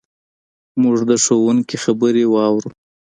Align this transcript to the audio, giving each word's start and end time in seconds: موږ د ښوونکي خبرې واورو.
موږ 0.81 0.97
د 1.09 1.11
ښوونکي 1.23 1.77
خبرې 1.83 2.25
واورو. 2.33 2.69